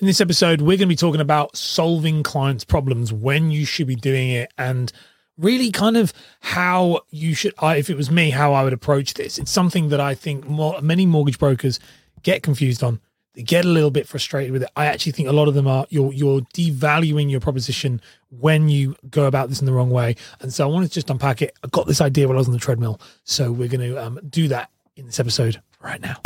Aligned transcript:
In 0.00 0.06
this 0.06 0.22
episode, 0.22 0.62
we're 0.62 0.78
going 0.78 0.78
to 0.78 0.86
be 0.86 0.96
talking 0.96 1.20
about 1.20 1.54
solving 1.54 2.22
clients' 2.22 2.64
problems, 2.64 3.12
when 3.12 3.50
you 3.50 3.66
should 3.66 3.86
be 3.86 3.94
doing 3.94 4.30
it, 4.30 4.50
and 4.56 4.90
really 5.36 5.70
kind 5.70 5.98
of 5.98 6.14
how 6.40 7.00
you 7.10 7.34
should, 7.34 7.52
I, 7.58 7.76
if 7.76 7.90
it 7.90 7.98
was 7.98 8.10
me, 8.10 8.30
how 8.30 8.54
I 8.54 8.64
would 8.64 8.72
approach 8.72 9.12
this. 9.12 9.36
It's 9.36 9.50
something 9.50 9.90
that 9.90 10.00
I 10.00 10.14
think 10.14 10.48
more, 10.48 10.80
many 10.80 11.04
mortgage 11.04 11.38
brokers 11.38 11.78
get 12.22 12.42
confused 12.42 12.82
on. 12.82 12.98
They 13.34 13.42
get 13.42 13.66
a 13.66 13.68
little 13.68 13.90
bit 13.90 14.08
frustrated 14.08 14.52
with 14.52 14.62
it. 14.62 14.70
I 14.74 14.86
actually 14.86 15.12
think 15.12 15.28
a 15.28 15.32
lot 15.32 15.48
of 15.48 15.54
them 15.54 15.66
are 15.66 15.86
you're 15.90 16.14
you're 16.14 16.40
devaluing 16.54 17.30
your 17.30 17.40
proposition 17.40 18.00
when 18.30 18.70
you 18.70 18.96
go 19.10 19.26
about 19.26 19.50
this 19.50 19.60
in 19.60 19.66
the 19.66 19.72
wrong 19.72 19.90
way. 19.90 20.16
And 20.40 20.50
so 20.50 20.66
I 20.66 20.72
wanted 20.72 20.88
to 20.88 20.94
just 20.94 21.10
unpack 21.10 21.42
it. 21.42 21.54
I 21.62 21.68
got 21.68 21.86
this 21.86 22.00
idea 22.00 22.26
while 22.26 22.38
I 22.38 22.40
was 22.40 22.48
on 22.48 22.54
the 22.54 22.58
treadmill, 22.58 23.02
so 23.24 23.52
we're 23.52 23.68
going 23.68 23.86
to 23.86 24.02
um, 24.02 24.18
do 24.30 24.48
that 24.48 24.70
in 24.96 25.04
this 25.04 25.20
episode 25.20 25.60
right 25.82 26.00
now. 26.00 26.16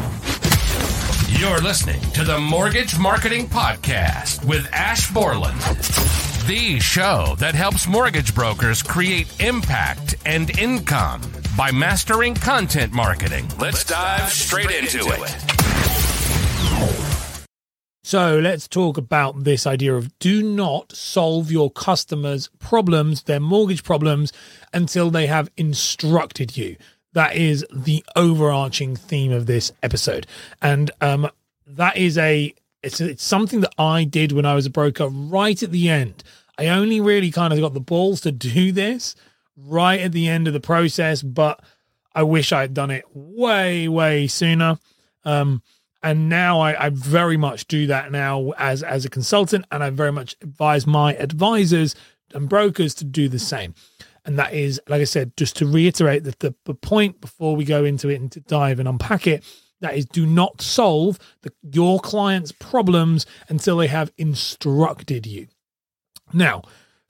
You're 1.36 1.58
listening 1.58 2.00
to 2.12 2.22
the 2.22 2.38
Mortgage 2.38 2.96
Marketing 2.96 3.48
Podcast 3.48 4.44
with 4.44 4.68
Ash 4.72 5.10
Borland, 5.12 5.60
the 6.46 6.78
show 6.78 7.34
that 7.38 7.56
helps 7.56 7.88
mortgage 7.88 8.36
brokers 8.36 8.84
create 8.84 9.26
impact 9.40 10.14
and 10.24 10.56
income 10.58 11.22
by 11.58 11.72
mastering 11.72 12.36
content 12.36 12.92
marketing. 12.92 13.48
Let's 13.58 13.84
dive 13.84 14.30
straight 14.30 14.70
into 14.70 15.00
it. 15.08 15.54
So 18.04 18.38
let's 18.38 18.68
talk 18.68 18.96
about 18.96 19.42
this 19.42 19.66
idea 19.66 19.96
of 19.96 20.16
do 20.20 20.40
not 20.40 20.92
solve 20.92 21.50
your 21.50 21.70
customers' 21.70 22.48
problems, 22.60 23.24
their 23.24 23.40
mortgage 23.40 23.82
problems, 23.82 24.32
until 24.72 25.10
they 25.10 25.26
have 25.26 25.50
instructed 25.56 26.56
you. 26.56 26.76
That 27.14 27.34
is 27.36 27.64
the 27.72 28.04
overarching 28.14 28.96
theme 28.96 29.32
of 29.32 29.46
this 29.46 29.72
episode. 29.82 30.26
And 30.60 30.90
um, 31.00 31.30
that 31.66 31.96
is 31.96 32.18
a 32.18 32.54
it's, 32.82 33.00
it's 33.00 33.24
something 33.24 33.62
that 33.62 33.74
I 33.78 34.04
did 34.04 34.32
when 34.32 34.44
I 34.44 34.54
was 34.54 34.66
a 34.66 34.70
broker 34.70 35.08
right 35.08 35.60
at 35.62 35.70
the 35.70 35.88
end. 35.88 36.22
I 36.58 36.68
only 36.68 37.00
really 37.00 37.30
kind 37.30 37.52
of 37.52 37.58
got 37.58 37.74
the 37.74 37.80
balls 37.80 38.20
to 38.22 38.32
do 38.32 38.70
this 38.72 39.16
right 39.56 40.00
at 40.00 40.12
the 40.12 40.28
end 40.28 40.46
of 40.46 40.52
the 40.52 40.60
process, 40.60 41.22
but 41.22 41.60
I 42.14 42.22
wish 42.22 42.52
I 42.52 42.60
had 42.60 42.74
done 42.74 42.90
it 42.90 43.04
way, 43.12 43.88
way 43.88 44.26
sooner. 44.26 44.78
Um, 45.24 45.62
and 46.02 46.28
now 46.28 46.60
I, 46.60 46.86
I 46.86 46.88
very 46.90 47.36
much 47.36 47.66
do 47.66 47.86
that 47.86 48.12
now 48.12 48.52
as 48.58 48.82
as 48.82 49.06
a 49.06 49.10
consultant, 49.10 49.64
and 49.72 49.82
I 49.82 49.88
very 49.88 50.12
much 50.12 50.36
advise 50.42 50.86
my 50.86 51.14
advisors 51.14 51.96
and 52.34 52.48
brokers 52.48 52.94
to 52.96 53.04
do 53.04 53.28
the 53.28 53.38
same. 53.38 53.74
And 54.24 54.38
that 54.38 54.54
is, 54.54 54.80
like 54.88 55.00
I 55.00 55.04
said, 55.04 55.36
just 55.36 55.56
to 55.56 55.66
reiterate 55.66 56.24
that 56.24 56.40
the, 56.40 56.54
the 56.64 56.74
point 56.74 57.20
before 57.20 57.54
we 57.56 57.64
go 57.64 57.84
into 57.84 58.08
it 58.08 58.20
and 58.20 58.32
to 58.32 58.40
dive 58.40 58.78
and 58.78 58.88
unpack 58.88 59.26
it, 59.26 59.44
that 59.80 59.96
is, 59.96 60.06
do 60.06 60.24
not 60.24 60.62
solve 60.62 61.18
the, 61.42 61.52
your 61.72 62.00
client's 62.00 62.52
problems 62.52 63.26
until 63.48 63.76
they 63.76 63.86
have 63.88 64.12
instructed 64.16 65.26
you. 65.26 65.48
Now, 66.32 66.62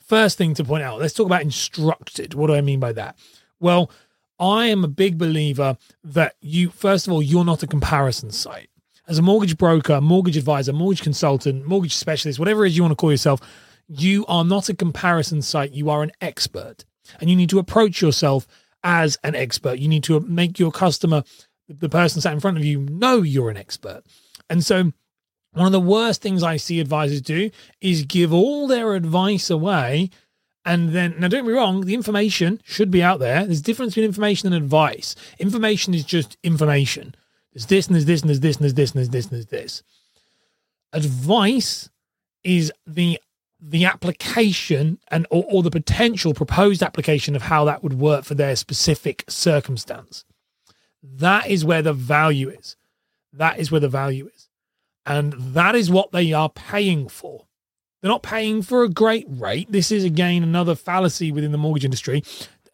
first 0.04 0.36
thing 0.36 0.54
to 0.54 0.64
point 0.64 0.82
out, 0.82 0.98
let's 0.98 1.14
talk 1.14 1.26
about 1.26 1.42
instructed. 1.42 2.34
What 2.34 2.48
do 2.48 2.54
I 2.54 2.60
mean 2.60 2.80
by 2.80 2.92
that? 2.92 3.16
Well, 3.60 3.92
I 4.40 4.66
am 4.66 4.82
a 4.82 4.88
big 4.88 5.16
believer 5.16 5.78
that 6.02 6.34
you, 6.40 6.70
first 6.70 7.06
of 7.06 7.12
all, 7.12 7.22
you're 7.22 7.44
not 7.44 7.62
a 7.62 7.68
comparison 7.68 8.32
site. 8.32 8.70
As 9.06 9.18
a 9.18 9.22
mortgage 9.22 9.56
broker, 9.56 10.00
mortgage 10.00 10.36
advisor, 10.36 10.72
mortgage 10.72 11.02
consultant, 11.02 11.66
mortgage 11.66 11.94
specialist, 11.94 12.40
whatever 12.40 12.64
it 12.64 12.70
is 12.70 12.76
you 12.76 12.82
want 12.82 12.92
to 12.92 12.96
call 12.96 13.12
yourself, 13.12 13.40
you 13.86 14.24
are 14.26 14.44
not 14.44 14.68
a 14.68 14.74
comparison 14.74 15.42
site. 15.42 15.72
You 15.72 15.90
are 15.90 16.02
an 16.02 16.10
expert. 16.20 16.84
And 17.20 17.30
you 17.30 17.36
need 17.36 17.50
to 17.50 17.58
approach 17.58 18.00
yourself 18.00 18.46
as 18.82 19.18
an 19.24 19.34
expert. 19.34 19.78
You 19.78 19.88
need 19.88 20.04
to 20.04 20.20
make 20.20 20.58
your 20.58 20.70
customer, 20.70 21.24
the 21.68 21.88
person 21.88 22.20
sat 22.20 22.32
in 22.32 22.40
front 22.40 22.58
of 22.58 22.64
you, 22.64 22.80
know 22.80 23.22
you're 23.22 23.50
an 23.50 23.56
expert. 23.56 24.02
And 24.50 24.64
so, 24.64 24.92
one 25.52 25.66
of 25.66 25.72
the 25.72 25.80
worst 25.80 26.20
things 26.20 26.42
I 26.42 26.56
see 26.56 26.80
advisors 26.80 27.22
do 27.22 27.50
is 27.80 28.02
give 28.02 28.32
all 28.32 28.66
their 28.66 28.94
advice 28.94 29.50
away. 29.50 30.10
And 30.64 30.90
then, 30.90 31.12
now 31.12 31.28
don't 31.28 31.44
get 31.44 31.46
me 31.46 31.52
wrong, 31.52 31.82
the 31.82 31.94
information 31.94 32.60
should 32.64 32.90
be 32.90 33.02
out 33.02 33.20
there. 33.20 33.44
There's 33.44 33.60
a 33.60 33.64
difference 33.64 33.92
between 33.92 34.06
information 34.06 34.52
and 34.52 34.56
advice. 34.56 35.14
Information 35.38 35.94
is 35.94 36.04
just 36.04 36.36
information. 36.42 37.14
There's 37.52 37.66
this 37.66 37.86
and 37.86 37.94
there's 37.94 38.06
this 38.06 38.22
and 38.22 38.30
there's 38.30 38.40
this 38.40 38.56
and 38.56 38.64
there's 38.64 38.74
this 38.74 38.90
and 38.90 38.98
there's 38.98 39.08
this 39.10 39.24
and 39.26 39.32
there's 39.32 39.46
this. 39.46 39.82
Advice 40.92 41.88
is 42.42 42.72
the 42.86 43.20
the 43.60 43.84
application 43.84 44.98
and 45.08 45.26
or, 45.30 45.44
or 45.48 45.62
the 45.62 45.70
potential 45.70 46.34
proposed 46.34 46.82
application 46.82 47.34
of 47.34 47.42
how 47.42 47.64
that 47.64 47.82
would 47.82 47.94
work 47.94 48.24
for 48.24 48.34
their 48.34 48.56
specific 48.56 49.24
circumstance. 49.28 50.24
That 51.02 51.48
is 51.48 51.64
where 51.64 51.82
the 51.82 51.92
value 51.92 52.48
is. 52.48 52.76
That 53.32 53.58
is 53.58 53.70
where 53.70 53.80
the 53.80 53.88
value 53.88 54.30
is. 54.34 54.48
And 55.06 55.32
that 55.32 55.74
is 55.74 55.90
what 55.90 56.12
they 56.12 56.32
are 56.32 56.48
paying 56.48 57.08
for. 57.08 57.46
They're 58.00 58.10
not 58.10 58.22
paying 58.22 58.62
for 58.62 58.82
a 58.82 58.88
great 58.88 59.26
rate. 59.28 59.70
This 59.70 59.90
is 59.90 60.04
again 60.04 60.42
another 60.42 60.74
fallacy 60.74 61.32
within 61.32 61.52
the 61.52 61.58
mortgage 61.58 61.84
industry 61.84 62.22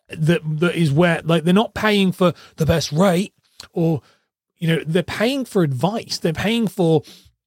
that 0.09 0.41
that 0.59 0.75
is 0.75 0.93
where 0.93 1.21
like 1.25 1.45
they're 1.45 1.55
not 1.55 1.75
paying 1.75 2.13
for 2.13 2.35
the 2.57 2.67
best 2.67 2.91
rate 2.91 3.33
or 3.73 4.03
you 4.59 4.69
know 4.69 4.83
they're 4.85 5.03
paying 5.03 5.45
for 5.45 5.63
advice. 5.63 6.19
They're 6.19 6.33
paying 6.33 6.67
for 6.67 7.03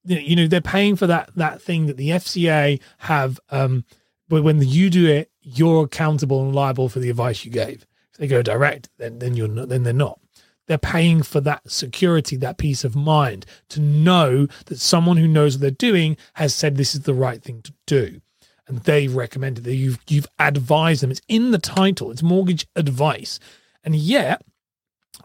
you 0.06 0.36
know 0.36 0.48
they're 0.48 0.62
paying 0.62 0.96
for 0.96 1.08
that 1.08 1.32
that 1.36 1.62
thing 1.62 1.86
that 1.88 1.98
the 1.98 2.10
FCA 2.10 2.82
have 3.00 3.40
um 3.50 3.86
but 4.28 4.44
when 4.44 4.62
you 4.62 4.90
do 4.90 5.08
it 5.08 5.32
you're 5.42 5.86
accountable 5.86 6.42
and 6.42 6.56
liable 6.56 6.90
for 6.90 7.00
the 7.00 7.10
advice 7.10 7.46
you 7.46 7.52
gave. 7.52 7.86
If 8.12 8.18
they 8.18 8.28
go 8.28 8.42
direct 8.42 8.90
then 8.98 9.20
then 9.20 9.36
you're 9.36 9.48
not 9.48 9.70
then 9.70 9.84
they're 9.84 9.94
not. 9.94 10.20
They're 10.68 10.78
paying 10.78 11.24
for 11.24 11.42
that 11.42 11.70
security 11.70 12.38
that 12.38 12.58
peace 12.58 12.84
of 12.84 12.96
mind 12.96 13.46
to 13.70 13.82
know 13.82 14.48
that 14.68 14.80
someone 14.80 15.18
who 15.18 15.28
knows 15.28 15.56
what 15.56 15.62
they're 15.62 15.72
doing 15.72 16.16
has 16.36 16.56
said 16.56 16.78
this 16.78 16.96
is 16.96 17.02
the 17.02 17.14
right 17.14 17.44
thing 17.44 17.62
to 17.64 17.74
do. 17.86 18.22
And 18.68 18.80
they've 18.80 19.14
recommended 19.14 19.66
that 19.66 19.76
you've 19.76 20.00
you've 20.08 20.28
advised 20.40 21.04
them. 21.04 21.12
It's 21.12 21.22
in 21.28 21.52
the 21.52 21.58
title. 21.58 22.12
It's 22.12 22.24
mortgage 22.24 22.66
advice. 22.78 23.40
And 23.84 23.94
yet 23.94 24.42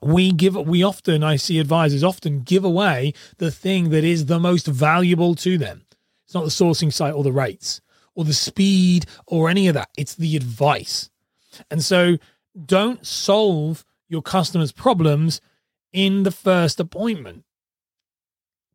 we 0.02 0.32
give 0.32 0.54
we 0.54 0.82
often 0.82 1.24
i 1.24 1.34
see 1.36 1.58
advisors 1.58 2.04
often 2.04 2.40
give 2.40 2.64
away 2.64 3.12
the 3.38 3.50
thing 3.50 3.90
that 3.90 4.04
is 4.04 4.26
the 4.26 4.38
most 4.38 4.66
valuable 4.66 5.34
to 5.34 5.58
them. 5.58 5.84
It's 6.24 6.34
not 6.34 6.44
the 6.44 6.50
sourcing 6.50 6.92
site 6.92 7.14
or 7.14 7.24
the 7.24 7.32
rates 7.32 7.80
or 8.14 8.24
the 8.24 8.34
speed 8.34 9.06
or 9.26 9.48
any 9.48 9.68
of 9.68 9.74
that. 9.74 9.88
It's 9.96 10.14
the 10.14 10.36
advice. 10.36 11.08
And 11.70 11.82
so 11.82 12.18
don't 12.66 13.06
solve 13.06 13.84
your 14.08 14.22
customers 14.22 14.72
problems 14.72 15.40
in 15.92 16.24
the 16.24 16.30
first 16.30 16.80
appointment 16.80 17.44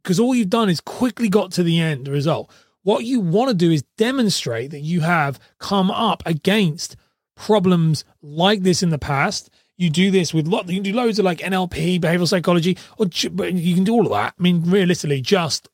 because 0.02 0.20
all 0.20 0.34
you've 0.34 0.50
done 0.50 0.70
is 0.70 0.82
quickly 0.82 1.30
got 1.30 1.52
to 1.52 1.64
the 1.64 1.80
end 1.80 2.08
result. 2.08 2.52
What 2.82 3.06
you 3.06 3.20
want 3.22 3.50
to 3.50 3.56
do 3.56 3.72
is 3.72 3.84
demonstrate 3.98 4.72
that 4.72 4.80
you 4.80 5.02
have 5.02 5.40
come 5.60 5.92
up 5.92 6.24
against 6.26 6.96
problems 7.36 8.04
like 8.22 8.64
this 8.64 8.84
in 8.84 8.90
the 8.90 8.98
past 8.98 9.50
you 9.78 9.90
do 9.90 10.12
this 10.12 10.34
with 10.34 10.48
lot. 10.48 10.68
You 10.68 10.76
can 10.76 10.84
do 10.84 10.94
loads 10.94 11.20
of 11.20 11.26
like 11.26 11.40
NLP, 11.40 12.00
behavioral 12.00 12.28
psychology, 12.28 12.78
or 12.98 13.08
you 13.08 13.76
can 13.76 13.84
do 13.84 13.94
all 13.94 14.06
of 14.06 14.12
that. 14.12 14.36
I 14.38 14.42
mean, 14.42 14.64
realistically, 14.66 15.22
just 15.22 15.70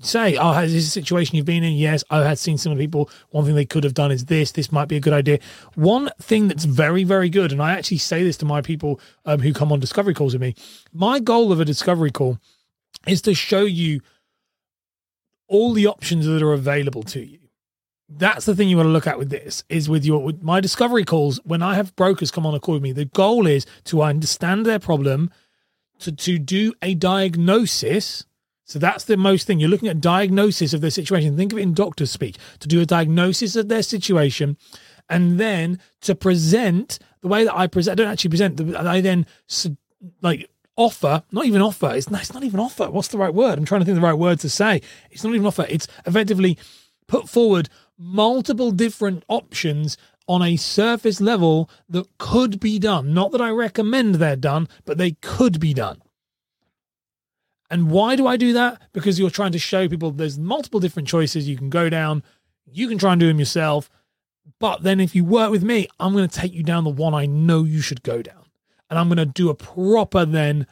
say, 0.00 0.36
"Oh, 0.36 0.58
is 0.60 0.72
this 0.72 0.86
a 0.86 0.90
situation 0.90 1.36
you've 1.36 1.46
been 1.46 1.64
in?" 1.64 1.74
Yes, 1.74 2.02
I 2.10 2.24
had 2.24 2.38
seen 2.38 2.58
some 2.58 2.76
people. 2.76 3.10
One 3.30 3.44
thing 3.44 3.54
they 3.54 3.64
could 3.64 3.84
have 3.84 3.94
done 3.94 4.10
is 4.10 4.26
this. 4.26 4.52
This 4.52 4.72
might 4.72 4.88
be 4.88 4.96
a 4.96 5.00
good 5.00 5.12
idea. 5.12 5.38
One 5.74 6.10
thing 6.20 6.48
that's 6.48 6.64
very, 6.64 7.04
very 7.04 7.28
good, 7.28 7.52
and 7.52 7.62
I 7.62 7.72
actually 7.72 7.98
say 7.98 8.24
this 8.24 8.36
to 8.38 8.44
my 8.44 8.60
people 8.60 9.00
um, 9.24 9.40
who 9.40 9.52
come 9.52 9.72
on 9.72 9.80
discovery 9.80 10.14
calls 10.14 10.32
with 10.32 10.42
me. 10.42 10.54
My 10.92 11.20
goal 11.20 11.52
of 11.52 11.60
a 11.60 11.64
discovery 11.64 12.10
call 12.10 12.38
is 13.06 13.22
to 13.22 13.34
show 13.34 13.62
you 13.62 14.00
all 15.48 15.72
the 15.72 15.86
options 15.86 16.26
that 16.26 16.42
are 16.42 16.52
available 16.52 17.04
to 17.04 17.24
you 17.24 17.45
that's 18.08 18.46
the 18.46 18.54
thing 18.54 18.68
you 18.68 18.76
want 18.76 18.86
to 18.86 18.92
look 18.92 19.06
at 19.06 19.18
with 19.18 19.30
this 19.30 19.64
is 19.68 19.88
with 19.88 20.04
your 20.04 20.22
with 20.22 20.42
my 20.42 20.60
discovery 20.60 21.04
calls 21.04 21.40
when 21.44 21.60
i 21.60 21.74
have 21.74 21.94
brokers 21.96 22.30
come 22.30 22.46
on 22.46 22.54
a 22.54 22.60
call 22.60 22.74
with 22.74 22.82
me 22.82 22.92
the 22.92 23.04
goal 23.04 23.46
is 23.46 23.66
to 23.84 24.02
understand 24.02 24.64
their 24.64 24.78
problem 24.78 25.30
to 25.98 26.12
to 26.12 26.38
do 26.38 26.72
a 26.82 26.94
diagnosis. 26.94 28.24
So 28.64 28.78
that's 28.78 29.04
the 29.04 29.16
most 29.16 29.46
thing 29.46 29.60
you're 29.60 29.70
looking 29.70 29.88
at 29.88 30.00
diagnosis 30.00 30.74
of 30.74 30.80
their 30.80 30.90
situation. 30.90 31.36
Think 31.36 31.52
of 31.52 31.58
it 31.58 31.62
in 31.62 31.72
doctor's 31.72 32.10
speak 32.10 32.36
to 32.58 32.68
do 32.68 32.80
a 32.80 32.86
diagnosis 32.86 33.54
of 33.54 33.68
their 33.68 33.82
situation 33.82 34.56
and 35.08 35.38
then 35.38 35.78
to 36.00 36.16
present 36.16 36.98
the 37.20 37.28
way 37.28 37.44
that 37.44 37.56
i 37.56 37.68
present 37.68 37.98
I 37.98 38.02
don't 38.02 38.12
actually 38.12 38.30
present 38.30 38.76
i 38.76 39.00
then 39.00 39.24
like 40.20 40.50
offer 40.74 41.22
not 41.30 41.46
even 41.46 41.62
offer 41.62 41.94
it's 41.94 42.10
not, 42.10 42.22
it's 42.22 42.34
not 42.34 42.42
even 42.42 42.58
offer 42.58 42.90
what's 42.90 43.08
the 43.08 43.18
right 43.18 43.32
word? 43.32 43.56
I'm 43.56 43.64
trying 43.64 43.82
to 43.82 43.84
think 43.84 43.94
the 43.94 44.00
right 44.00 44.12
word 44.12 44.40
to 44.40 44.50
say. 44.50 44.82
It's 45.12 45.22
not 45.22 45.32
even 45.32 45.46
offer 45.46 45.64
it's 45.68 45.86
effectively 46.06 46.58
put 47.06 47.28
forward 47.28 47.68
multiple 47.98 48.70
different 48.70 49.24
options 49.28 49.96
on 50.28 50.42
a 50.42 50.56
surface 50.56 51.20
level 51.20 51.70
that 51.88 52.06
could 52.18 52.58
be 52.58 52.78
done. 52.78 53.14
Not 53.14 53.32
that 53.32 53.40
I 53.40 53.50
recommend 53.50 54.16
they're 54.16 54.36
done, 54.36 54.68
but 54.84 54.98
they 54.98 55.12
could 55.12 55.60
be 55.60 55.72
done. 55.72 56.02
And 57.70 57.90
why 57.90 58.16
do 58.16 58.26
I 58.26 58.36
do 58.36 58.52
that? 58.52 58.80
Because 58.92 59.18
you're 59.18 59.30
trying 59.30 59.52
to 59.52 59.58
show 59.58 59.88
people 59.88 60.10
there's 60.10 60.38
multiple 60.38 60.80
different 60.80 61.08
choices 61.08 61.48
you 61.48 61.56
can 61.56 61.70
go 61.70 61.88
down. 61.88 62.22
You 62.64 62.88
can 62.88 62.98
try 62.98 63.12
and 63.12 63.20
do 63.20 63.28
them 63.28 63.38
yourself. 63.38 63.90
But 64.60 64.82
then 64.82 65.00
if 65.00 65.14
you 65.14 65.24
work 65.24 65.50
with 65.50 65.64
me, 65.64 65.88
I'm 65.98 66.12
going 66.12 66.28
to 66.28 66.40
take 66.40 66.52
you 66.52 66.62
down 66.62 66.84
the 66.84 66.90
one 66.90 67.14
I 67.14 67.26
know 67.26 67.64
you 67.64 67.80
should 67.80 68.02
go 68.02 68.22
down. 68.22 68.44
And 68.88 68.98
I'm 68.98 69.08
going 69.08 69.18
to 69.18 69.26
do 69.26 69.50
a 69.50 69.54
proper 69.54 70.24
then 70.24 70.66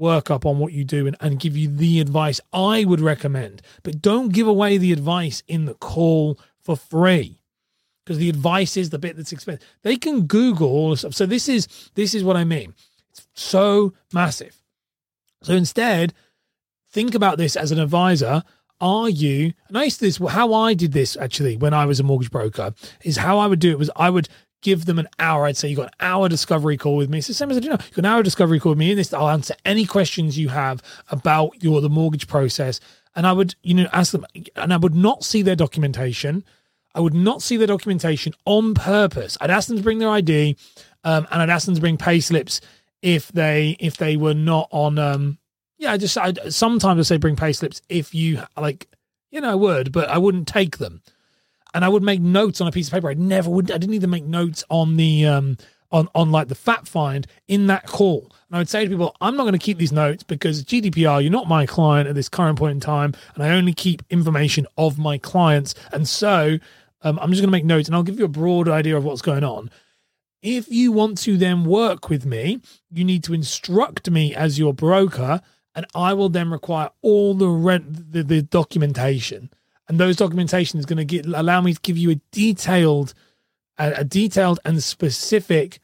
workup 0.00 0.46
on 0.46 0.58
what 0.58 0.72
you 0.72 0.84
do 0.84 1.06
and, 1.06 1.16
and 1.20 1.38
give 1.38 1.56
you 1.56 1.68
the 1.68 2.00
advice 2.00 2.40
I 2.52 2.84
would 2.84 3.00
recommend. 3.00 3.62
But 3.82 4.00
don't 4.00 4.32
give 4.32 4.46
away 4.46 4.78
the 4.78 4.92
advice 4.92 5.42
in 5.46 5.66
the 5.66 5.74
call 5.74 6.38
for 6.62 6.76
free 6.76 7.40
because 8.04 8.18
the 8.18 8.28
advice 8.28 8.76
is 8.76 8.90
the 8.90 8.98
bit 8.98 9.16
that's 9.16 9.32
expensive. 9.32 9.66
They 9.82 9.96
can 9.96 10.26
Google 10.26 10.68
all 10.68 10.90
this 10.90 11.00
stuff. 11.00 11.14
So 11.14 11.26
this 11.26 11.48
is 11.48 11.68
this 11.94 12.14
is 12.14 12.24
what 12.24 12.36
I 12.36 12.44
mean. 12.44 12.74
It's 13.10 13.26
so 13.34 13.92
massive. 14.12 14.60
So 15.42 15.54
instead, 15.54 16.12
think 16.90 17.14
about 17.14 17.38
this 17.38 17.56
as 17.56 17.72
an 17.72 17.78
advisor. 17.78 18.42
Are 18.80 19.10
you, 19.10 19.52
and 19.68 19.76
I 19.76 19.84
used 19.84 19.98
to 19.98 20.06
this, 20.06 20.16
how 20.16 20.54
I 20.54 20.72
did 20.72 20.92
this 20.92 21.14
actually 21.14 21.58
when 21.58 21.74
I 21.74 21.84
was 21.84 22.00
a 22.00 22.02
mortgage 22.02 22.30
broker 22.30 22.72
is 23.04 23.18
how 23.18 23.38
I 23.38 23.46
would 23.46 23.58
do 23.58 23.70
it 23.70 23.78
was 23.78 23.90
I 23.94 24.08
would 24.08 24.28
give 24.62 24.84
them 24.84 24.98
an 24.98 25.08
hour. 25.18 25.46
I'd 25.46 25.56
say 25.56 25.68
you 25.68 25.76
got 25.76 25.86
an 25.86 26.06
hour 26.06 26.28
discovery 26.28 26.76
call 26.76 26.96
with 26.96 27.10
me. 27.10 27.18
It's 27.18 27.26
the 27.26 27.34
same 27.34 27.50
as 27.50 27.56
I 27.56 27.60
do 27.60 27.68
now. 27.68 27.74
You 27.74 27.96
got 27.96 27.98
an 27.98 28.06
hour 28.06 28.22
discovery 28.22 28.60
call 28.60 28.70
with 28.70 28.78
me. 28.78 28.90
In 28.90 28.96
this, 28.96 29.12
I'll 29.12 29.28
answer 29.28 29.54
any 29.64 29.84
questions 29.84 30.38
you 30.38 30.48
have 30.48 30.82
about 31.10 31.62
your 31.62 31.80
the 31.80 31.90
mortgage 31.90 32.26
process. 32.28 32.80
And 33.16 33.26
I 33.26 33.32
would, 33.32 33.54
you 33.62 33.74
know, 33.74 33.88
ask 33.92 34.12
them, 34.12 34.26
and 34.56 34.72
I 34.72 34.76
would 34.76 34.94
not 34.94 35.24
see 35.24 35.42
their 35.42 35.56
documentation. 35.56 36.44
I 36.94 37.00
would 37.00 37.14
not 37.14 37.42
see 37.42 37.56
their 37.56 37.66
documentation 37.66 38.34
on 38.44 38.74
purpose. 38.74 39.36
I'd 39.40 39.50
ask 39.50 39.68
them 39.68 39.76
to 39.76 39.82
bring 39.82 39.98
their 39.98 40.10
ID, 40.10 40.56
um, 41.04 41.26
and 41.30 41.42
I'd 41.42 41.50
ask 41.50 41.66
them 41.66 41.74
to 41.74 41.80
bring 41.80 41.96
pay 41.96 42.20
slips 42.20 42.60
if 43.02 43.28
they 43.32 43.76
if 43.80 43.96
they 43.96 44.16
were 44.16 44.34
not 44.34 44.68
on. 44.70 44.98
Um, 44.98 45.38
yeah, 45.78 45.92
I 45.92 45.96
just 45.96 46.16
I 46.18 46.32
sometimes 46.50 47.00
I 47.00 47.02
say 47.02 47.16
bring 47.16 47.36
pay 47.36 47.52
slips 47.52 47.80
if 47.88 48.14
you 48.14 48.42
like, 48.56 48.88
you 49.30 49.40
know, 49.40 49.50
I 49.50 49.54
would, 49.54 49.92
but 49.92 50.08
I 50.08 50.18
wouldn't 50.18 50.46
take 50.46 50.78
them 50.78 51.02
and 51.74 51.84
I 51.84 51.88
would 51.88 52.02
make 52.02 52.20
notes 52.20 52.60
on 52.60 52.66
a 52.66 52.72
piece 52.72 52.88
of 52.88 52.92
paper. 52.92 53.10
I 53.10 53.14
never 53.14 53.50
would. 53.50 53.70
I 53.70 53.78
didn't 53.78 53.94
even 53.94 54.10
make 54.10 54.24
notes 54.24 54.64
on 54.68 54.96
the 54.96 55.26
um 55.26 55.56
on 55.92 56.08
on 56.14 56.30
like 56.30 56.48
the 56.48 56.54
fact 56.54 56.88
find 56.88 57.26
in 57.48 57.66
that 57.68 57.86
call. 57.86 58.30
And 58.48 58.56
I 58.56 58.58
would 58.58 58.68
say 58.68 58.84
to 58.84 58.90
people, 58.90 59.16
I'm 59.20 59.36
not 59.36 59.44
going 59.44 59.52
to 59.52 59.58
keep 59.58 59.78
these 59.78 59.92
notes 59.92 60.22
because 60.22 60.64
GDPR. 60.64 61.22
You're 61.22 61.32
not 61.32 61.48
my 61.48 61.66
client 61.66 62.08
at 62.08 62.14
this 62.14 62.28
current 62.28 62.58
point 62.58 62.72
in 62.72 62.80
time, 62.80 63.14
and 63.34 63.44
I 63.44 63.50
only 63.50 63.72
keep 63.72 64.02
information 64.10 64.66
of 64.76 64.98
my 64.98 65.18
clients. 65.18 65.74
And 65.92 66.08
so 66.08 66.58
um, 67.02 67.18
I'm 67.20 67.30
just 67.30 67.40
going 67.40 67.48
to 67.48 67.52
make 67.52 67.64
notes, 67.64 67.88
and 67.88 67.94
I'll 67.94 68.02
give 68.02 68.18
you 68.18 68.24
a 68.24 68.28
broad 68.28 68.68
idea 68.68 68.96
of 68.96 69.04
what's 69.04 69.22
going 69.22 69.44
on. 69.44 69.70
If 70.42 70.70
you 70.70 70.90
want 70.90 71.18
to 71.18 71.36
then 71.36 71.64
work 71.64 72.08
with 72.08 72.24
me, 72.24 72.60
you 72.90 73.04
need 73.04 73.22
to 73.24 73.34
instruct 73.34 74.10
me 74.10 74.34
as 74.34 74.58
your 74.58 74.72
broker, 74.72 75.42
and 75.74 75.86
I 75.94 76.14
will 76.14 76.30
then 76.30 76.50
require 76.50 76.90
all 77.02 77.34
the 77.34 77.48
rent 77.48 78.12
the, 78.12 78.22
the 78.22 78.42
documentation 78.42 79.50
and 79.90 79.98
those 79.98 80.14
documentation 80.14 80.78
is 80.78 80.86
going 80.86 81.04
to 81.04 81.20
allow 81.34 81.60
me 81.60 81.74
to 81.74 81.80
give 81.80 81.98
you 81.98 82.12
a 82.12 82.20
detailed 82.30 83.12
a, 83.76 83.90
a 83.96 84.04
detailed 84.04 84.60
and 84.64 84.80
specific 84.80 85.80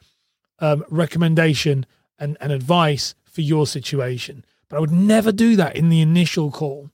um, 0.61 0.85
recommendation 0.89 1.85
and, 2.17 2.37
and 2.41 2.53
advice 2.53 3.17
for 3.25 3.41
your 3.41 3.67
situation. 3.67 4.45
But 4.69 4.77
i 4.77 4.81
would 4.81 4.93
never 4.93 5.33
do 5.33 5.57
that 5.57 5.75
in 5.75 5.89
the 5.89 6.01
initial 6.01 6.53
call 6.53 6.91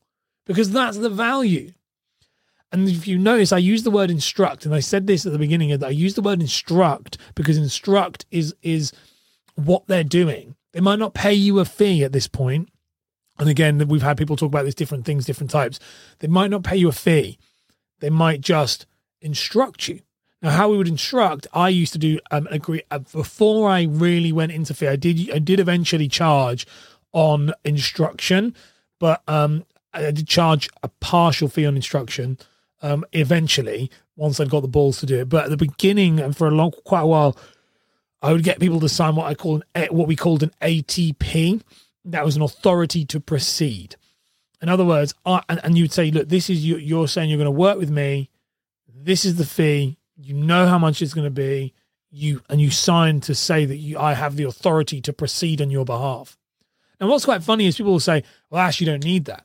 because 0.46 0.70
that's 0.70 0.96
the 0.96 1.10
value. 1.10 1.72
And 2.72 2.88
if 2.88 3.06
you 3.06 3.18
notice 3.18 3.52
i 3.52 3.58
use 3.58 3.82
the 3.82 3.90
word 3.90 4.10
instruct 4.10 4.64
and 4.64 4.74
i 4.74 4.80
said 4.80 5.06
this 5.06 5.26
at 5.26 5.32
the 5.32 5.38
beginning 5.38 5.68
that 5.68 5.84
i 5.84 5.90
use 5.90 6.14
the 6.14 6.22
word 6.22 6.40
instruct 6.40 7.18
because 7.34 7.58
instruct 7.58 8.24
is 8.30 8.54
is 8.62 8.90
what 9.54 9.86
they're 9.86 10.02
doing. 10.02 10.56
They 10.72 10.80
might 10.80 10.98
not 10.98 11.12
pay 11.12 11.34
you 11.34 11.58
a 11.58 11.66
fee 11.66 12.04
at 12.04 12.12
this 12.12 12.26
point 12.26 12.70
and 13.38 13.48
again, 13.48 13.86
we've 13.88 14.02
had 14.02 14.18
people 14.18 14.36
talk 14.36 14.48
about 14.48 14.64
these 14.64 14.74
different 14.74 15.04
things, 15.04 15.24
different 15.24 15.50
types. 15.50 15.78
They 16.18 16.28
might 16.28 16.50
not 16.50 16.64
pay 16.64 16.76
you 16.76 16.88
a 16.88 16.92
fee. 16.92 17.38
They 18.00 18.10
might 18.10 18.40
just 18.40 18.86
instruct 19.20 19.88
you. 19.88 20.00
Now, 20.42 20.50
how 20.50 20.70
we 20.70 20.76
would 20.76 20.88
instruct, 20.88 21.46
I 21.52 21.68
used 21.68 21.92
to 21.92 21.98
do 21.98 22.18
um, 22.30 22.48
agree 22.50 22.82
uh, 22.90 22.98
before 22.98 23.70
I 23.70 23.82
really 23.82 24.32
went 24.32 24.52
into 24.52 24.74
fee. 24.74 24.88
I 24.88 24.96
did, 24.96 25.30
I 25.30 25.38
did 25.38 25.60
eventually 25.60 26.08
charge 26.08 26.66
on 27.12 27.52
instruction, 27.64 28.54
but 28.98 29.22
um, 29.28 29.64
I 29.94 30.10
did 30.10 30.26
charge 30.26 30.68
a 30.82 30.88
partial 30.88 31.48
fee 31.48 31.66
on 31.66 31.76
instruction. 31.76 32.38
Um, 32.82 33.04
eventually, 33.12 33.90
once 34.16 34.40
I'd 34.40 34.50
got 34.50 34.62
the 34.62 34.68
balls 34.68 34.98
to 35.00 35.06
do 35.06 35.20
it, 35.20 35.28
but 35.28 35.44
at 35.44 35.50
the 35.50 35.56
beginning 35.56 36.18
and 36.18 36.36
for 36.36 36.48
a 36.48 36.50
long, 36.50 36.72
quite 36.84 37.02
a 37.02 37.06
while, 37.06 37.36
I 38.20 38.32
would 38.32 38.42
get 38.42 38.60
people 38.60 38.80
to 38.80 38.88
sign 38.88 39.14
what 39.14 39.26
I 39.26 39.34
call 39.34 39.62
an, 39.74 39.88
what 39.90 40.08
we 40.08 40.16
called 40.16 40.42
an 40.42 40.52
ATP, 40.60 41.62
that 42.04 42.24
was 42.24 42.36
an 42.36 42.42
authority 42.42 43.04
to 43.06 43.20
proceed. 43.20 43.96
In 44.60 44.68
other 44.68 44.84
words, 44.84 45.14
I, 45.26 45.42
and, 45.48 45.60
and 45.64 45.76
you'd 45.76 45.92
say, 45.92 46.10
look, 46.10 46.28
this 46.28 46.48
is 46.48 46.64
you, 46.64 46.76
you're 46.76 47.08
saying 47.08 47.28
you're 47.30 47.38
going 47.38 47.46
to 47.46 47.50
work 47.50 47.78
with 47.78 47.90
me. 47.90 48.30
This 48.94 49.24
is 49.24 49.36
the 49.36 49.44
fee. 49.44 49.98
You 50.16 50.34
know 50.34 50.66
how 50.66 50.78
much 50.78 51.02
it's 51.02 51.14
going 51.14 51.26
to 51.26 51.30
be. 51.30 51.74
You 52.10 52.42
and 52.48 52.60
you 52.60 52.70
sign 52.70 53.20
to 53.22 53.34
say 53.34 53.64
that 53.64 53.76
you, 53.76 53.98
I 53.98 54.14
have 54.14 54.36
the 54.36 54.44
authority 54.44 55.00
to 55.00 55.12
proceed 55.12 55.60
on 55.62 55.70
your 55.70 55.84
behalf. 55.84 56.36
And 57.00 57.08
what's 57.08 57.24
quite 57.24 57.42
funny 57.42 57.66
is 57.66 57.76
people 57.76 57.92
will 57.92 58.00
say, 58.00 58.22
well, 58.50 58.60
Ash, 58.60 58.80
you 58.80 58.86
don't 58.86 59.04
need 59.04 59.24
that. 59.24 59.44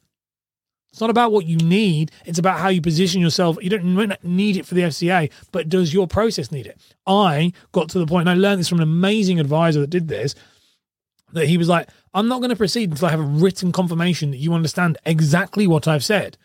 It's 0.92 1.02
not 1.02 1.10
about 1.10 1.32
what 1.32 1.46
you 1.46 1.58
need. 1.58 2.12
It's 2.26 2.40
about 2.40 2.60
how 2.60 2.70
you 2.70 2.82
position 2.82 3.22
yourself. 3.22 3.58
You 3.62 3.70
don't 3.70 4.24
need 4.24 4.58
it 4.58 4.66
for 4.66 4.76
the 4.76 4.82
FCA, 4.82 5.32
but 5.52 5.70
does 5.70 5.94
your 5.94 6.08
process 6.08 6.52
need 6.52 6.66
it? 6.66 6.80
I 7.06 7.54
got 7.72 7.90
to 7.90 8.00
the 8.00 8.08
point, 8.08 8.28
and 8.28 8.38
I 8.38 8.40
learned 8.40 8.60
this 8.60 8.70
from 8.70 8.80
an 8.80 8.84
amazing 8.84 9.40
advisor 9.40 9.80
that 9.82 9.90
did 9.90 10.08
this, 10.08 10.36
that 11.38 11.48
he 11.48 11.58
was 11.58 11.70
like, 11.70 11.90
I'm 12.14 12.28
not 12.28 12.40
going 12.40 12.50
to 12.50 12.56
proceed 12.56 12.92
until 12.92 13.08
I 13.08 13.12
have 13.12 13.20
a 13.20 13.24
written 13.24 13.72
confirmation 13.72 14.32
that 14.32 14.38
you 14.38 14.54
understand 14.54 14.98
exactly 15.06 15.68
what 15.68 15.88
I've 15.88 16.04
said. 16.04 16.38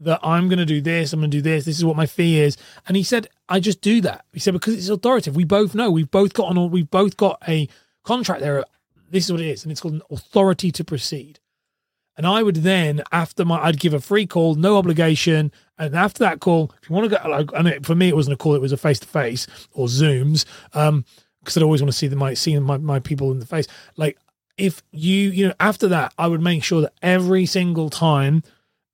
That 0.00 0.18
I'm 0.22 0.48
going 0.48 0.58
to 0.58 0.66
do 0.66 0.80
this, 0.80 1.12
I'm 1.12 1.20
going 1.20 1.30
to 1.30 1.36
do 1.36 1.42
this, 1.42 1.64
this 1.64 1.78
is 1.78 1.84
what 1.84 1.96
my 1.96 2.06
fee 2.06 2.40
is. 2.40 2.56
And 2.88 2.96
he 2.96 3.04
said, 3.04 3.28
I 3.48 3.60
just 3.60 3.80
do 3.80 4.00
that. 4.00 4.24
He 4.32 4.40
said, 4.40 4.52
because 4.52 4.74
it's 4.74 4.88
authoritative. 4.88 5.36
We 5.36 5.44
both 5.44 5.74
know, 5.74 5.90
we've 5.90 6.10
both 6.10 6.34
got 6.34 6.48
on, 6.48 6.70
we've 6.70 6.90
both 6.90 7.16
got 7.16 7.40
a 7.46 7.68
contract 8.02 8.40
there. 8.40 8.64
This 9.10 9.26
is 9.26 9.32
what 9.32 9.40
it 9.40 9.46
is. 9.46 9.62
And 9.62 9.70
it's 9.70 9.80
called 9.80 9.94
an 9.94 10.02
authority 10.10 10.72
to 10.72 10.82
proceed. 10.82 11.38
And 12.16 12.26
I 12.26 12.42
would 12.42 12.56
then, 12.56 13.02
after 13.12 13.44
my, 13.44 13.62
I'd 13.62 13.78
give 13.78 13.94
a 13.94 14.00
free 14.00 14.26
call, 14.26 14.56
no 14.56 14.76
obligation. 14.76 15.52
And 15.78 15.94
after 15.94 16.18
that 16.20 16.40
call, 16.40 16.72
if 16.82 16.90
you 16.90 16.96
want 16.96 17.10
to 17.10 17.16
go, 17.16 17.28
like, 17.28 17.50
and 17.54 17.68
it, 17.68 17.86
for 17.86 17.94
me, 17.94 18.08
it 18.08 18.16
wasn't 18.16 18.34
a 18.34 18.36
call, 18.36 18.54
it 18.54 18.60
was 18.60 18.72
a 18.72 18.76
face 18.76 18.98
to 19.00 19.06
face 19.06 19.46
or 19.72 19.86
Zooms. 19.86 20.44
Um, 20.74 21.04
because 21.40 21.56
I'd 21.56 21.62
always 21.62 21.82
want 21.82 21.90
to 21.90 21.98
see 21.98 22.06
them, 22.06 22.20
my, 22.20 22.34
see 22.34 22.56
my, 22.58 22.76
my 22.76 23.00
people 23.00 23.32
in 23.32 23.40
the 23.40 23.46
face. 23.46 23.66
Like 23.96 24.16
if 24.58 24.82
you 24.92 25.30
you 25.30 25.48
know 25.48 25.54
after 25.60 25.88
that 25.88 26.12
i 26.18 26.26
would 26.26 26.40
make 26.40 26.62
sure 26.62 26.82
that 26.82 26.92
every 27.02 27.46
single 27.46 27.88
time 27.90 28.42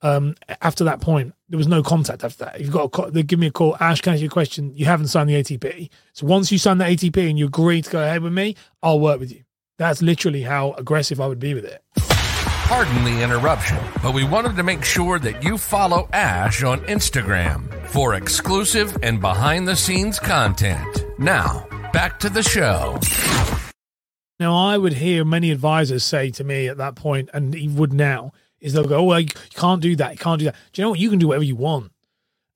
um 0.03 0.35
after 0.63 0.85
that 0.85 1.01
point 1.01 1.35
there 1.51 1.57
was 1.57 1.67
no 1.67 1.83
contact 1.83 2.25
after 2.25 2.45
that. 2.45 2.61
You've 2.61 2.71
got 2.71 2.85
a 2.85 2.89
call, 2.91 3.11
they 3.11 3.23
give 3.23 3.39
me 3.39 3.47
a 3.47 3.51
call. 3.51 3.75
Ash 3.81 4.03
can 4.03 4.11
i 4.11 4.15
ask 4.15 4.21
you 4.21 4.29
a 4.29 4.31
question? 4.31 4.71
You 4.75 4.85
haven't 4.85 5.09
signed 5.09 5.31
the 5.31 5.43
atp 5.43 5.91
so 6.13 6.27
once 6.27 6.53
you 6.53 6.59
sign 6.59 6.79
the 6.79 6.85
atp 6.85 7.17
and 7.29 7.39
you 7.39 7.47
agree 7.47 7.83
to 7.83 7.91
go 7.91 8.03
ahead 8.03 8.23
with 8.23 8.33
me 8.33 8.55
i'll 8.83 9.01
work 9.01 9.19
with 9.21 9.33
you. 9.33 9.45
That's 9.79 10.03
literally 10.03 10.43
how 10.43 10.73
aggressive 10.73 11.21
i 11.21 11.27
would 11.27 11.41
be 11.41 11.55
with 11.55 11.65
it. 11.65 11.83
Pardon 12.69 13.03
the 13.03 13.23
interruption, 13.23 13.79
but 14.03 14.13
we 14.13 14.25
wanted 14.25 14.55
to 14.57 14.63
make 14.63 14.85
sure 14.85 15.19
that 15.21 15.43
you 15.43 15.57
follow 15.57 16.07
Ash 16.13 16.63
on 16.63 16.81
Instagram 16.81 17.73
for 17.87 18.13
exclusive 18.13 18.95
and 19.03 19.23
behind 19.23 19.67
the 19.67 19.75
scenes 19.75 20.21
content. 20.21 21.07
Now, 21.19 21.67
back 21.95 22.21
to 22.21 22.29
the 22.29 22.43
show. 22.43 22.99
Now, 24.41 24.57
I 24.57 24.79
would 24.79 24.95
hear 24.95 25.25
many 25.25 25.51
advisors 25.51 26.05
say 26.05 26.31
to 26.31 26.45
me 26.45 26.69
at 26.69 26.77
that 26.77 26.95
point, 26.95 27.29
and 27.35 27.55
he 27.55 27.69
would 27.69 27.93
now, 27.93 28.33
is 28.61 28.73
they'll 28.73 28.85
go, 28.85 28.99
Oh, 28.99 29.05
well, 29.05 29.21
you 29.21 29.29
can't 29.55 29.83
do 29.83 29.97
that. 29.97 30.13
You 30.13 30.19
can't 30.19 30.39
do 30.39 30.45
that. 30.47 30.57
Do 30.73 30.81
you 30.81 30.85
know 30.85 30.91
what? 30.91 30.99
You 31.01 31.11
can 31.11 31.19
do 31.19 31.29
whatever 31.29 31.45
you 31.45 31.57
want. 31.57 31.93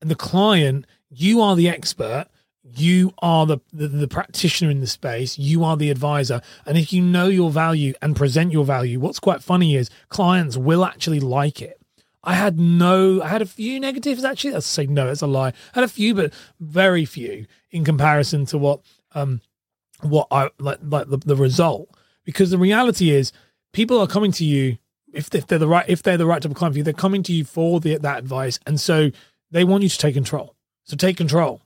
And 0.01 0.11
the 0.11 0.17
client, 0.17 0.87
you 1.11 1.41
are 1.41 1.57
the 1.57 1.69
expert. 1.69 2.27
You 2.65 3.13
are 3.19 3.47
the, 3.47 3.59
the, 3.73 3.89
the 3.89 4.09
practitioner 4.09 4.71
in 4.71 4.81
the 4.81 4.87
space. 4.87 5.39
You 5.39 5.65
are 5.65 5.77
the 5.77 5.91
advisor. 5.91 6.41
And 6.65 6.79
if 6.79 6.93
you 6.93 7.03
know 7.03 7.27
your 7.27 7.51
value 7.51 7.95
and 8.01 8.17
present 8.17 8.53
your 8.53 8.65
value, 8.65 9.01
what's 9.01 9.19
quite 9.19 9.43
funny 9.43 9.77
is 9.77 9.91
clients 10.09 10.57
will 10.57 10.85
actually 10.85 11.21
like 11.21 11.61
it. 11.61 11.81
I 12.25 12.35
had 12.35 12.59
no, 12.59 13.21
I 13.21 13.29
had 13.29 13.43
a 13.43 13.47
few 13.47 13.81
negatives 13.81 14.25
actually. 14.25 14.53
Let's 14.53 14.67
say 14.67 14.87
no, 14.87 15.09
it's 15.09 15.23
a 15.23 15.27
lie. 15.27 15.49
I 15.49 15.55
had 15.75 15.85
a 15.85 15.89
few, 15.89 16.15
but 16.15 16.33
very 16.61 17.05
few 17.05 17.47
in 17.73 17.85
comparison 17.85 18.47
to 18.47 18.59
what 18.59 18.81
um, 19.15 19.41
what 20.03 20.29
I 20.31 20.51
like 20.59 20.79
like 20.83 21.09
the, 21.09 21.19
the 21.19 21.37
result 21.37 21.89
because 22.25 22.51
the 22.51 22.59
reality 22.59 23.11
is 23.11 23.33
people 23.73 23.99
are 24.01 24.07
coming 24.07 24.33
to 24.33 24.45
you 24.45 24.79
if, 25.13 25.29
they're 25.31 25.59
the 25.59 25.69
right 25.69 25.85
if 25.89 26.03
they're 26.03 26.17
the 26.17 26.27
right 26.27 26.41
type 26.43 26.51
of 26.51 26.57
client 26.57 26.75
for 26.75 26.79
you 26.79 26.85
they're 26.85 26.93
coming 26.93 27.23
to 27.25 27.33
you 27.33 27.45
for 27.45 27.81
the, 27.81 27.99
that 27.99 28.19
advice 28.19 28.59
and 28.67 28.81
so 28.81 29.11
they 29.51 29.65
want 29.65 29.83
you 29.83 29.89
to 29.89 29.99
take 29.99 30.15
control 30.15 30.55
so 30.85 30.97
take 30.97 31.17
control 31.17 31.61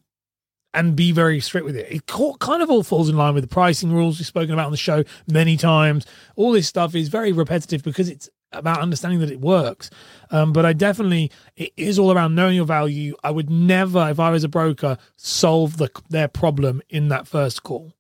and 0.77 0.95
be 0.95 1.11
very 1.11 1.41
strict 1.41 1.65
with 1.65 1.75
it. 1.75 1.91
It 1.91 2.07
kind 2.07 2.63
of 2.63 2.69
all 2.69 2.83
falls 2.83 3.09
in 3.09 3.17
line 3.17 3.33
with 3.33 3.43
the 3.43 3.49
pricing 3.49 3.93
rules 3.93 4.19
we've 4.19 4.27
spoken 4.27 4.53
about 4.53 4.67
on 4.67 4.73
the 4.73 4.77
show 4.77 5.05
many 5.27 5.57
times. 5.57 6.05
All 6.37 6.53
this 6.53 6.69
stuff 6.69 6.95
is 6.95 7.09
very 7.09 7.33
repetitive 7.33 7.83
because 7.83 8.11
it's 8.11 8.29
about 8.53 8.81
understanding 8.81 9.21
that 9.21 9.31
it 9.31 9.41
works. 9.41 9.89
Um, 10.31 10.53
but 10.53 10.67
I 10.67 10.75
definitely, 10.75 11.33
it 11.57 11.73
is 11.79 11.99
all 11.99 12.13
around 12.13 12.35
knowing 12.35 12.57
your 12.57 12.67
value. 12.67 13.17
I 13.25 13.31
would 13.31 13.49
never, 13.49 14.11
if 14.11 14.21
I 14.21 14.31
was 14.31 14.45
a 14.45 14.51
broker, 14.51 14.99
solve 15.17 15.79
the, 15.79 15.91
their 16.11 16.29
problem 16.29 16.83
in 16.91 17.09
that 17.09 17.27
first 17.27 17.63
call 17.63 17.95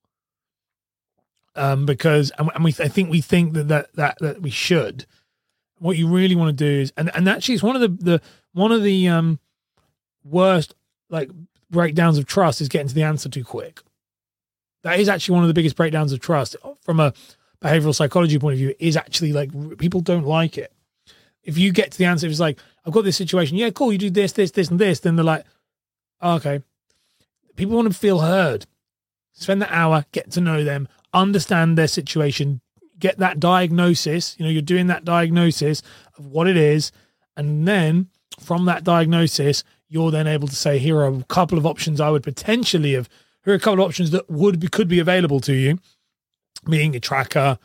um, 1.56 1.86
because 1.86 2.30
and, 2.38 2.50
and 2.54 2.64
we 2.64 2.74
I 2.78 2.88
think 2.88 3.10
we 3.10 3.20
think 3.20 3.54
that, 3.54 3.68
that 3.68 3.92
that 3.94 4.18
that 4.20 4.42
we 4.42 4.50
should. 4.50 5.06
What 5.78 5.96
you 5.96 6.08
really 6.08 6.34
want 6.34 6.56
to 6.56 6.64
do 6.64 6.80
is 6.80 6.92
and 6.96 7.10
and 7.14 7.28
actually 7.28 7.54
it's 7.54 7.62
one 7.62 7.76
of 7.76 7.82
the 7.82 7.88
the 7.88 8.22
one 8.52 8.72
of 8.72 8.82
the 8.82 9.08
um 9.08 9.38
worst 10.24 10.74
like 11.10 11.30
breakdowns 11.70 12.18
of 12.18 12.26
trust 12.26 12.60
is 12.60 12.68
getting 12.68 12.88
to 12.88 12.94
the 12.94 13.02
answer 13.02 13.28
too 13.28 13.44
quick. 13.44 13.82
That 14.82 15.00
is 15.00 15.08
actually 15.08 15.34
one 15.34 15.44
of 15.44 15.48
the 15.48 15.54
biggest 15.54 15.76
breakdowns 15.76 16.12
of 16.12 16.20
trust 16.20 16.56
from 16.80 17.00
a 17.00 17.12
behavioral 17.60 17.94
psychology 17.94 18.38
point 18.38 18.54
of 18.54 18.58
view 18.58 18.74
is 18.78 18.96
actually 18.96 19.32
like 19.32 19.50
people 19.78 20.00
don't 20.00 20.26
like 20.26 20.58
it. 20.58 20.72
If 21.42 21.58
you 21.58 21.72
get 21.72 21.92
to 21.92 21.98
the 21.98 22.06
answer, 22.06 22.26
it's 22.26 22.40
like, 22.40 22.58
I've 22.84 22.92
got 22.92 23.04
this 23.04 23.16
situation, 23.16 23.56
yeah, 23.56 23.70
cool, 23.70 23.92
you 23.92 23.98
do 23.98 24.10
this, 24.10 24.32
this, 24.32 24.50
this, 24.50 24.68
and 24.68 24.80
this, 24.80 25.00
then 25.00 25.14
they're 25.14 25.24
like, 25.24 25.44
oh, 26.20 26.34
okay. 26.36 26.60
People 27.54 27.76
want 27.76 27.92
to 27.92 27.98
feel 27.98 28.18
heard. 28.18 28.66
Spend 29.32 29.62
the 29.62 29.72
hour, 29.72 30.04
get 30.12 30.32
to 30.32 30.40
know 30.40 30.64
them, 30.64 30.88
understand 31.20 31.76
their 31.76 31.88
situation, 31.88 32.60
get 32.98 33.18
that 33.18 33.40
diagnosis. 33.40 34.36
You 34.38 34.44
know, 34.44 34.50
you're 34.50 34.62
doing 34.62 34.86
that 34.88 35.04
diagnosis 35.04 35.82
of 36.18 36.26
what 36.26 36.46
it 36.46 36.56
is. 36.56 36.92
And 37.36 37.66
then 37.66 38.08
from 38.38 38.66
that 38.66 38.84
diagnosis, 38.84 39.64
you're 39.88 40.10
then 40.10 40.26
able 40.26 40.48
to 40.48 40.56
say, 40.56 40.78
here 40.78 40.98
are 40.98 41.08
a 41.08 41.24
couple 41.24 41.58
of 41.58 41.66
options 41.66 42.00
I 42.00 42.10
would 42.10 42.22
potentially 42.22 42.94
have, 42.94 43.08
here 43.44 43.52
are 43.52 43.56
a 43.56 43.60
couple 43.60 43.80
of 43.80 43.88
options 43.88 44.10
that 44.10 44.30
would 44.30 44.60
be, 44.60 44.68
could 44.68 44.88
be 44.88 44.98
available 44.98 45.40
to 45.40 45.54
you, 45.54 45.78
being 46.68 46.96
a 46.96 47.00
tracker 47.00 47.58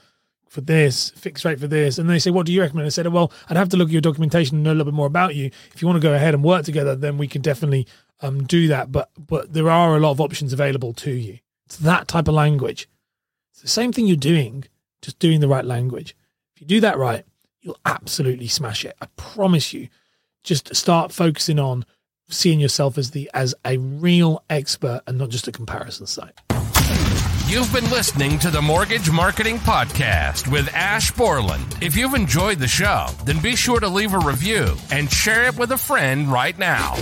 for 0.47 0.61
this, 0.61 1.11
fixed 1.11 1.45
rate 1.45 1.59
for 1.59 1.67
this. 1.67 1.97
And 1.97 2.09
they 2.09 2.19
say, 2.19 2.29
what 2.29 2.45
do 2.45 2.51
you 2.51 2.61
recommend? 2.61 2.85
I 2.85 2.89
said, 2.89 3.07
well, 3.07 3.31
I'd 3.49 3.57
have 3.57 3.69
to 3.69 3.77
look 3.77 3.87
at 3.87 3.93
your 3.93 4.01
documentation 4.01 4.57
and 4.57 4.63
know 4.63 4.71
a 4.71 4.73
little 4.73 4.91
bit 4.91 4.93
more 4.93 5.07
about 5.07 5.33
you. 5.33 5.49
If 5.73 5.81
you 5.81 5.87
want 5.87 6.01
to 6.01 6.07
go 6.07 6.13
ahead 6.13 6.33
and 6.33 6.43
work 6.43 6.65
together, 6.65 6.95
then 6.95 7.17
we 7.17 7.27
can 7.27 7.41
definitely 7.41 7.87
um, 8.21 8.43
do 8.43 8.67
that. 8.67 8.91
But 8.91 9.09
but 9.17 9.53
there 9.53 9.69
are 9.69 9.95
a 9.95 9.99
lot 9.99 10.11
of 10.11 10.21
options 10.21 10.51
available 10.53 10.93
to 10.93 11.11
you. 11.11 11.39
It's 11.65 11.77
that 11.77 12.07
type 12.09 12.27
of 12.27 12.33
language. 12.33 12.89
The 13.61 13.67
same 13.67 13.93
thing 13.93 14.07
you're 14.07 14.17
doing, 14.17 14.65
just 15.01 15.19
doing 15.19 15.39
the 15.39 15.47
right 15.47 15.65
language. 15.65 16.15
If 16.55 16.61
you 16.61 16.67
do 16.67 16.79
that 16.81 16.97
right, 16.97 17.23
you'll 17.61 17.79
absolutely 17.85 18.47
smash 18.47 18.83
it. 18.85 18.95
I 19.01 19.07
promise 19.15 19.73
you. 19.73 19.89
Just 20.43 20.75
start 20.75 21.11
focusing 21.11 21.59
on 21.59 21.85
seeing 22.27 22.59
yourself 22.59 22.97
as 22.97 23.11
the 23.11 23.29
as 23.33 23.53
a 23.63 23.77
real 23.77 24.43
expert 24.49 25.01
and 25.05 25.17
not 25.17 25.29
just 25.29 25.47
a 25.47 25.51
comparison 25.51 26.07
site. 26.07 26.33
You've 27.47 27.71
been 27.73 27.89
listening 27.91 28.39
to 28.39 28.49
the 28.49 28.61
Mortgage 28.61 29.11
Marketing 29.11 29.57
Podcast 29.57 30.49
with 30.51 30.73
Ash 30.73 31.11
Borland. 31.11 31.77
If 31.81 31.97
you've 31.97 32.13
enjoyed 32.13 32.59
the 32.59 32.67
show, 32.67 33.07
then 33.25 33.39
be 33.41 33.55
sure 33.55 33.79
to 33.79 33.89
leave 33.89 34.13
a 34.13 34.19
review 34.19 34.73
and 34.89 35.11
share 35.11 35.47
it 35.47 35.57
with 35.57 35.71
a 35.71 35.77
friend 35.77 36.31
right 36.31 36.57
now. 36.57 36.95